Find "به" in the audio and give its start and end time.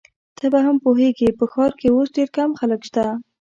0.51-0.59